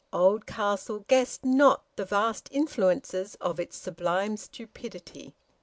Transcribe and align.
Oldcastle 0.11 1.01
guessed 1.07 1.45
not 1.45 1.83
the 1.95 2.05
vast 2.05 2.49
influences 2.51 3.35
of 3.39 3.59
its 3.59 3.77
sublime 3.77 4.35
stupidity. 4.35 5.35